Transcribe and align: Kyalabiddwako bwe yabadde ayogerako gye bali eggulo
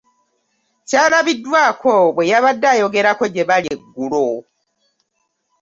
Kyalabiddwako 0.89 1.93
bwe 2.15 2.29
yabadde 2.31 2.67
ayogerako 2.75 3.23
gye 3.33 3.43
bali 3.49 3.67
eggulo 3.75 4.25